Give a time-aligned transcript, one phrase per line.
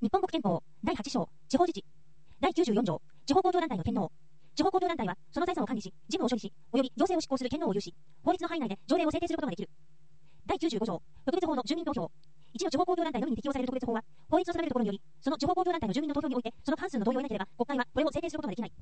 [0.00, 1.84] 日本国憲法第8章地方自治。
[2.40, 4.12] 第94条地方公共団体の天皇
[4.54, 7.92] 地方公共団体はその財産を管理し事務を処理し及び行政を執行する権能を有し
[8.22, 9.70] 法律の範囲内で条例を制定することができる。
[10.46, 12.08] 第95条特別法の住民投票。
[12.54, 18.72] 一の地方公共団体のみに適用される特別法は法律を定めるところによりその地方公共団体の住民の投票においてその関数の同意を得なければ国会はこれを制定することができない。